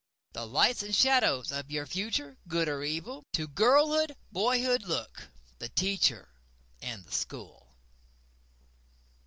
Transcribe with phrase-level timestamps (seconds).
[0.33, 3.23] The lights and shadows of your future—good or evil?
[3.33, 6.27] To girlhood, boyhood look—the Teacher
[6.81, 7.75] and the School.